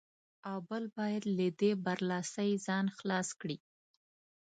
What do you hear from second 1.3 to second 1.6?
له